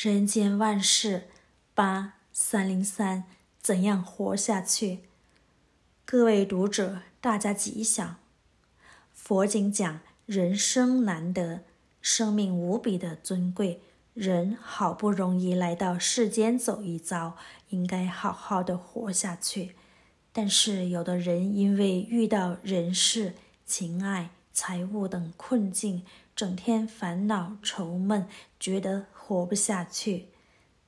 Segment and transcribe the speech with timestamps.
[0.00, 1.24] 人间万事
[1.74, 3.24] 八三零三，
[3.60, 5.00] 怎样活下去？
[6.04, 8.14] 各位读者，大家吉祥。
[9.12, 11.64] 佛经讲人生难得，
[12.00, 13.80] 生命无比的尊贵。
[14.14, 17.36] 人好不容易来到世间走一遭，
[17.70, 19.74] 应该好好的活下去。
[20.32, 23.34] 但是有的人因为遇到人事、
[23.66, 26.04] 情爱、财务等困境，
[26.36, 28.28] 整天烦恼愁闷，
[28.60, 30.28] 觉得活不下去，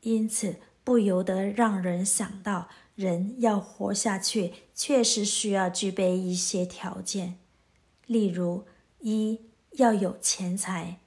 [0.01, 7.37] 因此不由得让人想到，人要活下去，确实需要具备一些条件。
[8.07, 8.65] 例如，
[9.01, 11.01] 一要有钱财。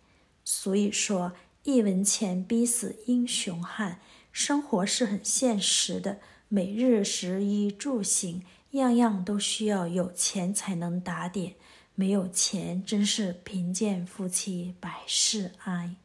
[0.46, 1.34] 所以说，
[1.64, 4.00] 一文钱逼死英雄汉。
[4.32, 6.20] 生活是很现实的，
[6.50, 11.56] 每日食衣住行，样样都需要有钱才能打点。
[11.96, 15.96] 没有钱，真是贫贱夫妻百事哀。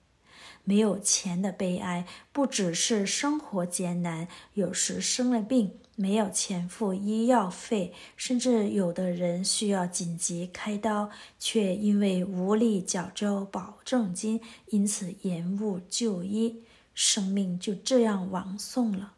[0.69, 19.15] 没有钱的悲哀，不只是生活艰难，有时生了病，没有钱付医药费，甚至有的人需要紧急开刀，却因为无力缴交保证金，因此延误就医，生命就这样枉送了。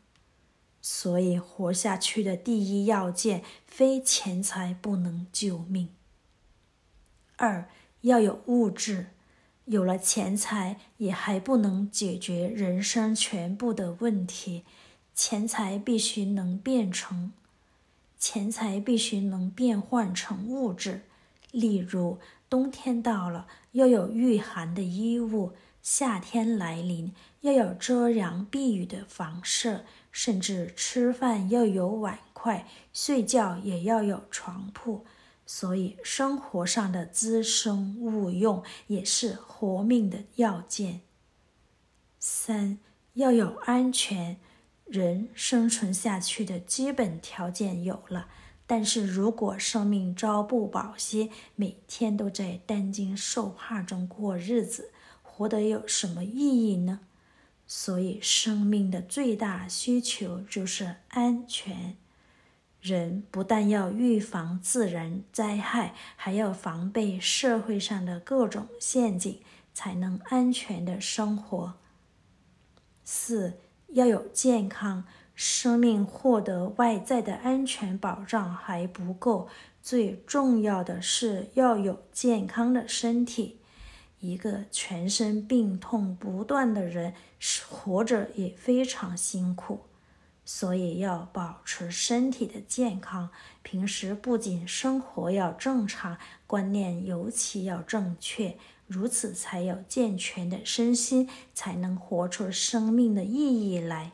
[0.81, 5.89] 所以，活下去的第一要件，非钱财不能救命。
[7.35, 7.69] 二，
[8.03, 9.09] 要有物质。
[9.71, 14.65] 有了钱财，也还不能解决人生全部的问题。
[15.15, 17.31] 钱财必须能变成，
[18.19, 21.03] 钱财必须能变换成物质。
[21.53, 35.07] 例如，冬天到了，要有御寒的衣物；夏天来临，要有遮阳避雨的房舍；甚至吃饭要有碗筷，睡觉也要有床铺。
[35.53, 41.01] 所以，生活上的滋生物用也是活命的要件。
[42.21, 42.79] 三，
[43.15, 44.39] 要有安全，
[44.85, 48.29] 人生存下去的基本条件有了，
[48.65, 57.01] 但是如果生命朝不保夕，每天都在担惊受怕中过日子，活得有什么意义呢？
[57.67, 61.97] 所以，生命的最大需求就是安全。
[62.81, 69.41] 人不但要预防自然灾害，还要防备社会上的各种陷阱，
[69.75, 71.75] 才能安全的生活。
[73.05, 73.59] 四，
[73.89, 75.05] 要有健康，
[75.35, 79.49] 生命获得外在的安全保障还不够，
[79.83, 83.59] 最重要的是要有健康的身体。
[84.21, 87.15] 一个全身病痛不断的人，
[87.69, 89.81] 活着也非常辛苦。
[90.53, 93.31] 所以要保持身体的健康，
[93.63, 104.11] 平时不仅生活要正常，观念尤其要正确，如此才有健全的身心，才能活出生命的意义来。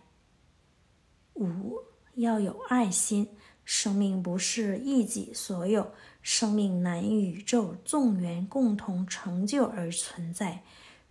[1.36, 1.78] 五，
[2.16, 3.26] 要有爱心，
[3.64, 10.62] 生命不是一己所有，生命乃宇宙众缘共同成就而存在。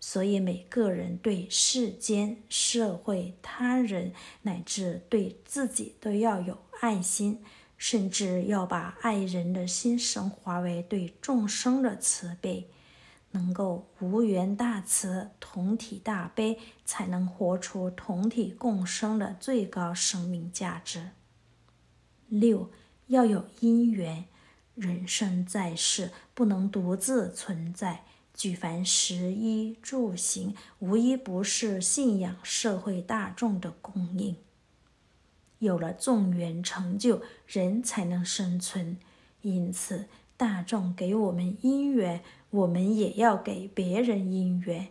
[0.07, 7.43] 所以，每个人对世间、社会、他人，乃至对自己，都要有爱心，
[7.75, 12.69] 甚至要把爱人的心升华为对众生的慈悲，
[13.31, 21.09] 能够无缘大慈、同体大悲，才能活出同体共生的最高生命价值。
[22.27, 22.69] 六，
[23.07, 24.25] 要有因缘，
[24.75, 28.05] 人生在世，不能独自存在。
[28.35, 34.35] 举凡食衣住行，无一不是信仰社会大众的供应。
[35.59, 38.97] 有了众缘成就，人才能生存。
[39.41, 44.89] 因此，大众给我们因缘，我们也要给别人因缘。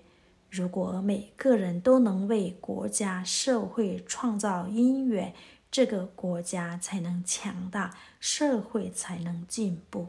[0.50, 5.34] 如果每个人都能为国家社会创造因缘，
[5.70, 10.08] 这个国家才能强大，社会才能进步。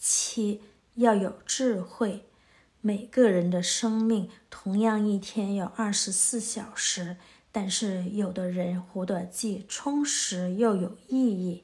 [0.00, 0.62] 七。
[0.96, 2.26] 要有智慧。
[2.80, 7.16] 每个人的生命同样一天有二十四小时，
[7.52, 11.62] 但是有的人活得既充实又有意义，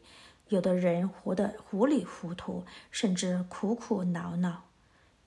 [0.48, 4.64] 有的人活得糊里糊涂，甚至苦苦恼恼。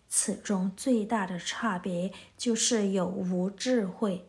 [0.08, 4.26] 此中最大的差别就是有无智慧。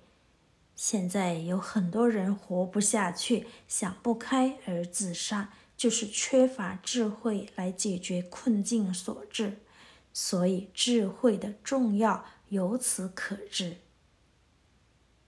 [0.75, 9.61] 现在有很多人活不下去，想不开而自杀，就是缺乏智慧来解决困境所致。
[10.13, 13.79] 所以智慧的重要由此可知。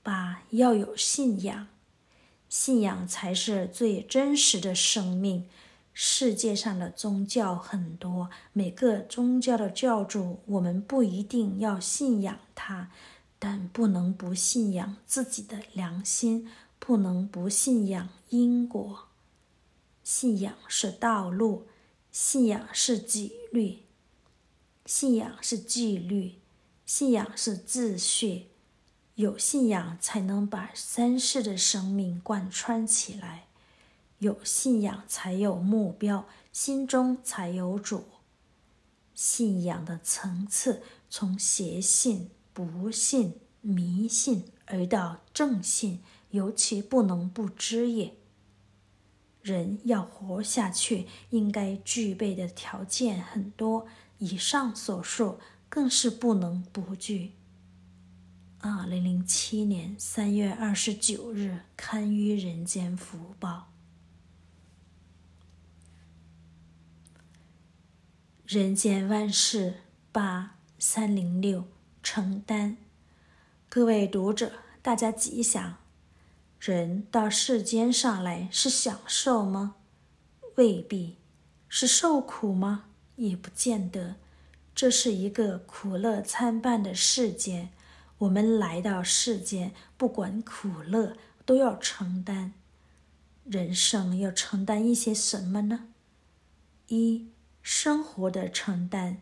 [0.03, 1.69] 八，要有信仰，
[2.51, 5.49] 信仰才是最真实的生命。
[5.95, 12.91] 世界上的宗教很多，每个宗教的教主，我们不一定要信仰他，
[13.39, 19.09] 但不能不信仰自己的良心，不能不信仰因果。
[20.03, 21.67] 信仰是道路，
[22.11, 23.81] 信仰是纪律，
[24.85, 26.35] 信仰是纪律，
[26.85, 28.49] 信仰是秩序。
[29.15, 33.47] 有信仰才能把三世的生命贯穿起来，
[34.19, 38.05] 有信仰才有目标，心中才有主。
[39.15, 46.01] 信仰的层次从邪信、不信、迷信而到正信，
[46.31, 48.17] 尤其不能不知也。
[49.43, 53.87] 人要活下去，应该具备的条件很多，
[54.19, 57.33] 以上所述更是不能不具。
[58.61, 63.49] 二零零七年三月二十九日刊于《人间福报》。
[68.47, 69.81] 人间万事
[70.13, 71.65] 八三零六
[72.03, 72.77] 承担。
[73.69, 75.82] 各位读者，大家吉祥。
[76.65, 79.75] 人到世间上来是享受吗？
[80.55, 81.17] 未必。
[81.69, 82.85] 是受苦吗？
[83.17, 84.15] 也不见得。
[84.73, 87.71] 这是一个苦乐参半的世间。
[88.19, 92.53] 我们来到世间，不管苦乐，都要承担。
[93.43, 95.89] 人生要承担一些什么呢？
[96.87, 97.27] 一、
[97.61, 99.21] 生活的承担。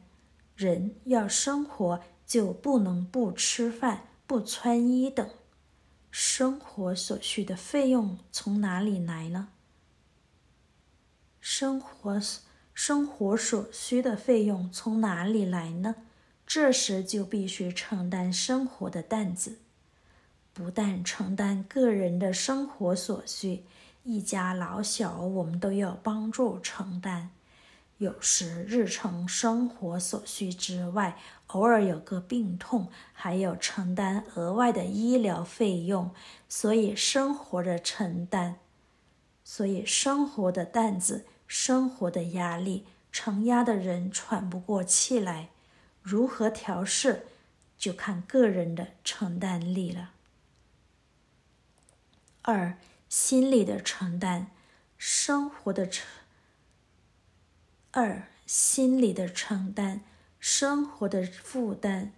[0.54, 5.26] 人要生活，就不能不吃饭、不穿衣等。
[6.10, 9.48] 生活所需的费用从哪里来呢？
[11.40, 12.20] 生活
[12.74, 15.94] 生活所需的费用从哪里来呢？
[16.46, 19.58] 这时就必须承担生活的担子，
[20.52, 23.64] 不但承担个人的生活所需，
[24.02, 27.30] 一家老小我们都要帮助承担。
[27.98, 31.18] 有时日常生活所需之外，
[31.52, 36.12] 偶尔有个病痛，还要承担额外的医疗费用。
[36.48, 38.56] 所以生活的承担，
[39.44, 45.48] 所以生活的担子，生活的压力，承压的人喘不过气来。
[46.02, 47.26] 如何调试，
[47.76, 50.10] 就看个人的承担力了。
[52.42, 54.50] 二、心理的承担，
[54.96, 56.06] 生活的承。
[57.90, 60.00] 二、心理的承担，
[60.40, 62.12] 生活的负担。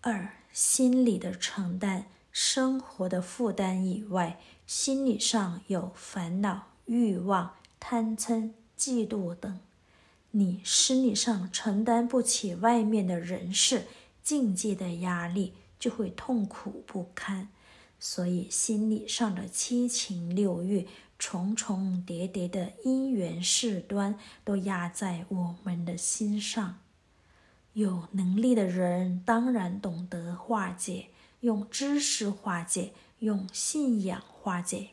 [0.00, 9.60] 二、心理的承担，生活的负担以外，心理上有烦恼、欲望、贪嗔、嫉妒等。
[10.32, 13.86] 你心理上承担不起外面的人事、
[14.22, 17.48] 境界的压力，就会痛苦不堪。
[18.00, 20.86] 所以心理上的七情六欲、
[21.18, 26.80] 重重叠叠的因缘事端，都压在我们的心上。
[27.78, 31.10] 有能力的人当然懂得化解，
[31.40, 34.88] 用知识化解，用信仰化解。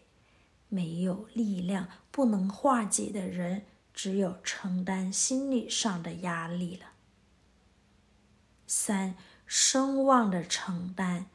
[0.69, 3.63] 没有力量、不能化解的人。
[3.91, 6.87] 只有承担心理上的压力了。
[8.67, 9.15] 三、
[9.45, 11.27] 声望的承担，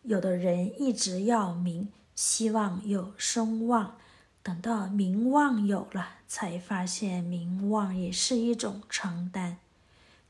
[0.00, 3.98] 有的人一直要名，希望有声望，
[4.42, 9.58] 等到名望有了，才发现名望也是一种承担。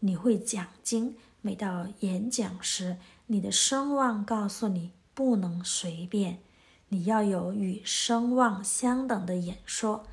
[0.00, 6.38] 你会讲经，每到演讲时，你的声望告诉你不能随便，
[6.88, 10.06] 你要有与声望相等的演说。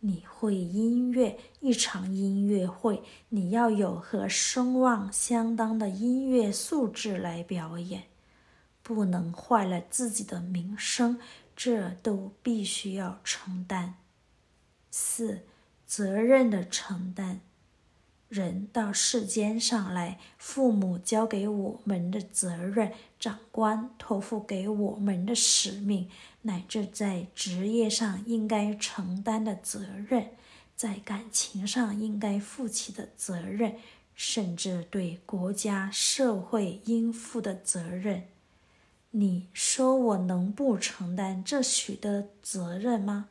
[0.00, 8.04] 你会音乐，一场音乐会，你要有和声望相当的音乐素质来表演，
[8.80, 11.18] 不能坏了自己的名声，
[11.56, 13.96] 这都必须要承担。
[14.92, 15.40] 四、
[15.84, 17.40] 责任的承担。
[18.28, 26.08] 人到世间上来，父母交给我们的责任，长官托付给我们的使命。
[26.42, 30.28] 乃至在职业上应该承担的责任，
[30.76, 33.74] 在感情上应该负起的责任，
[34.14, 38.24] 甚至对国家社会应负的责任，
[39.10, 43.28] 你说我能不承担这许多责任吗？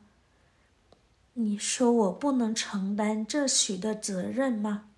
[1.40, 4.90] 你说我不能承担这许多责任吗？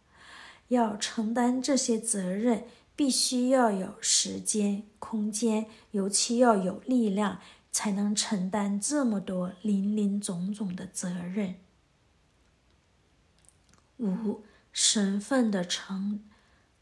[0.68, 2.64] 要承担这些责任，
[2.97, 7.40] 必须要有时间、空间，尤其要有力量。
[7.73, 11.54] 才能承担这么多林林总总的责任。
[13.99, 14.42] 五、
[14.73, 16.25] 身份的承，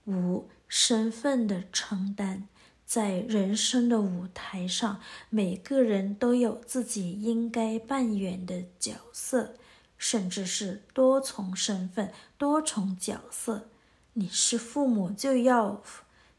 [0.07, 2.49] 五、身份的承担，
[2.89, 9.57] 在人生的舞台上，每个人都有自己应该扮演的角色，
[9.99, 13.69] 甚至是多重身份、多重角色。
[14.15, 15.83] 你是父母，就要。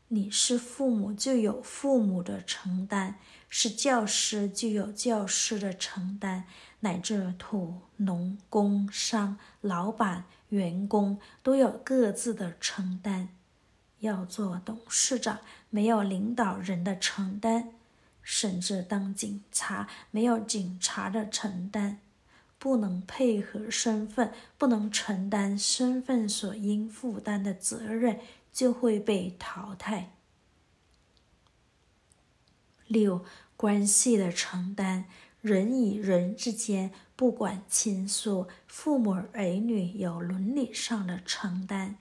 [0.07, 3.13] 你是父母就有父母的承担，
[3.47, 6.45] 是教师就有教师的承担，
[6.79, 13.29] 乃至土农工商、老板、员工都有各自的承担。
[13.99, 15.39] 要做董事长，
[15.69, 17.73] 没有领导人的承担；
[18.21, 21.99] 甚至当警察，没有警察的承担。
[22.57, 28.19] 不能配合身份，不能承担身份所应负担的责任，
[28.51, 30.11] 就会被淘汰。
[32.85, 33.23] 六、
[33.55, 35.05] 关系的承担，
[35.41, 41.95] 人与人之间，不管亲属、父母儿女，有伦理上的承担；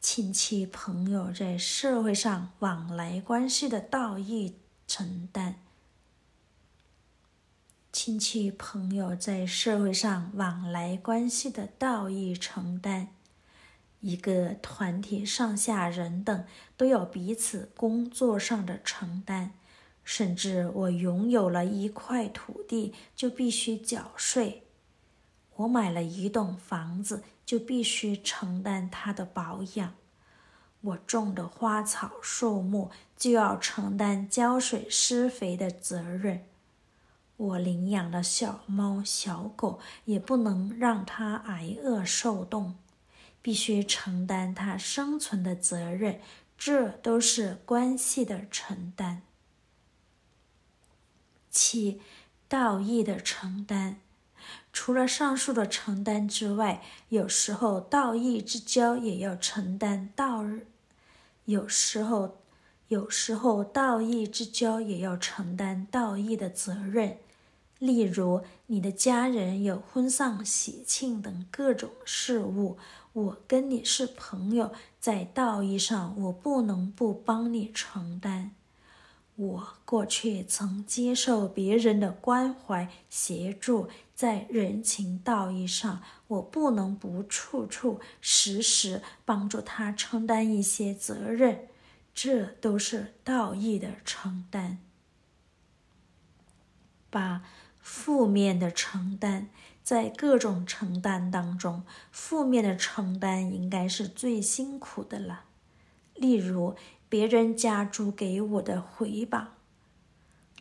[0.00, 5.56] 亲戚朋友在社会上往来关系的道义承担。
[7.92, 13.08] 亲戚朋友在社会上往来关系的道义承担，
[14.00, 16.44] 一个团体上下人等
[16.76, 19.52] 都有彼此工作上的承担，
[20.04, 24.65] 甚至我拥有了一块土地就必须缴税，
[25.56, 29.94] 我买了一栋房子就必须承担它的保养，
[30.80, 36.44] 我种的花草树木就要承担浇水施肥的责任。
[37.36, 42.76] 我领养的小猫小狗也不能让它挨饿受冻，
[43.42, 46.20] 必须承担它生存的责任，
[46.56, 49.22] 这都是关系的承担。
[51.50, 52.00] 七，
[52.48, 54.00] 道义的承担，
[54.72, 60.44] 除了上述的承担之外，有时候道义之交也要承担道，
[61.46, 62.38] 有时候
[62.88, 67.18] 有时候道义之交也要承担道义的责任。
[67.78, 72.78] 例如，你的家人有婚丧喜庆等各种事务，
[73.12, 78.52] 我跟你是朋友，在道义上我不能不帮你承担。
[79.36, 91.68] 我过去曾接受别人的关怀协助，在人情道义上，我不能不处处时时帮助他承担一些责任，
[92.14, 94.78] 这都是道义的承担。
[97.10, 97.44] 八。
[97.88, 99.48] 负面的承担，
[99.84, 105.44] 在各种承担当中，负面的承担应该是最辛苦的了。
[106.14, 106.74] 例如，
[107.08, 109.46] 别人加诸给我的诽谤；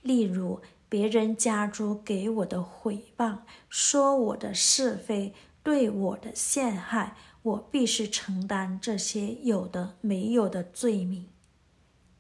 [0.02, 5.34] 例如，别人加诸给我的诽谤，说我的是非，
[5.64, 11.28] 对我的陷害，我必须承担这些有的没有的罪名。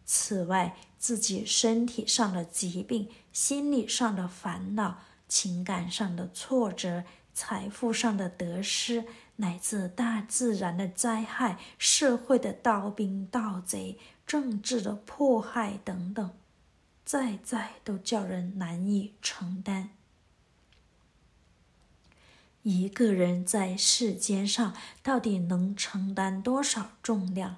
[0.03, 7.03] 此外，自己身体上的疾病、心理上的烦恼、情感上的挫折、
[7.33, 9.05] 财富上的得失，
[9.37, 16.31] 乃至大自然的灾害、社会的盗兵盗贼、政治的迫害等等，
[17.05, 19.89] 再再都叫人难以承担。
[22.63, 27.57] 一个人在世间上到底能承担多少重量？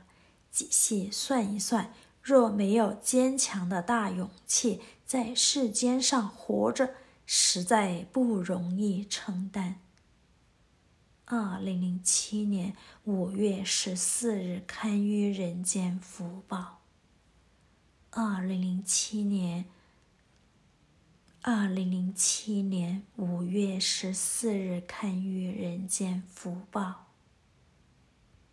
[0.51, 1.93] 仔细算一算。
[2.21, 6.95] 若没有坚强的大勇气，在世间上活着，
[7.25, 9.79] 实在不容易承担。
[11.29, 16.57] 二零零七年五月十四日刊于《人间福报》。
[18.17, 19.65] 二零零七年，
[21.41, 26.81] 二零零七年五月十四日刊于《人间福报》。